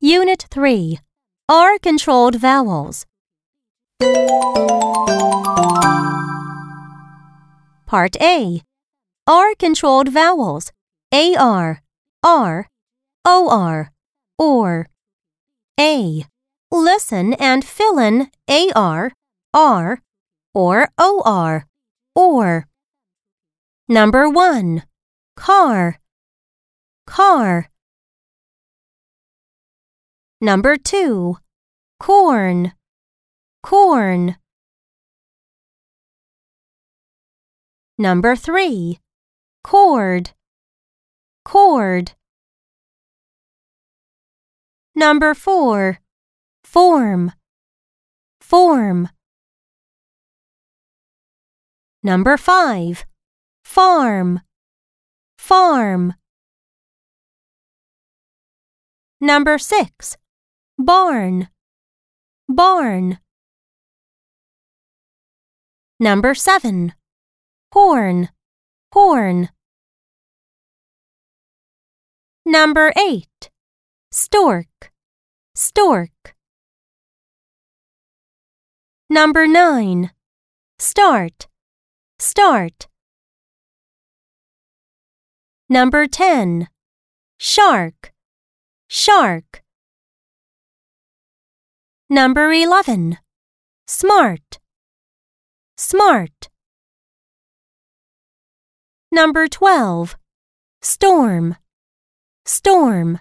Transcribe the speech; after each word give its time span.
Unit 0.00 0.46
3 0.50 0.98
R 1.48 1.78
controlled 1.78 2.36
vowels. 2.36 3.06
Part 7.86 8.16
A 8.20 8.62
R 9.26 9.54
controlled 9.58 10.08
vowels 10.08 10.72
AR, 11.12 11.82
R, 12.22 12.68
OR, 13.24 13.92
OR. 14.38 14.86
A. 15.80 16.24
Listen 16.70 17.34
and 17.34 17.64
fill 17.64 17.98
in 17.98 18.30
AR, 18.48 19.12
R, 19.54 20.02
or 20.54 20.88
OR, 20.98 21.66
OR. 22.14 22.67
Number 23.90 24.28
1. 24.28 24.82
Car, 25.34 25.98
car. 27.06 27.70
Number 30.42 30.76
2. 30.76 31.38
Corn, 31.98 32.72
corn. 33.62 34.36
Number 37.96 38.36
3. 38.36 38.98
Cord, 39.64 40.32
cord. 41.46 42.12
Number 44.94 45.32
4. 45.32 45.98
Form, 46.62 47.32
form. 48.42 49.08
Number 52.02 52.36
5. 52.36 53.07
Farm, 53.68 54.40
farm. 55.36 56.14
Number 59.20 59.58
6. 59.58 60.16
Barn, 60.78 61.48
barn. 62.48 63.18
Number 66.00 66.34
7. 66.34 66.94
Horn, 67.74 68.30
horn. 68.94 69.50
Number 72.46 72.94
8. 72.96 73.50
Stork, 74.10 74.92
stork. 75.54 76.34
Number 79.10 79.46
9. 79.46 80.10
Start, 80.78 81.48
start. 82.18 82.88
Number 85.70 86.06
10. 86.06 86.68
Shark, 87.36 88.14
shark. 88.88 89.62
Number 92.08 92.50
11. 92.50 93.18
Smart, 93.86 94.60
smart. 95.76 96.48
Number 99.12 99.46
12. 99.46 100.16
Storm, 100.80 101.56
storm. 102.46 103.20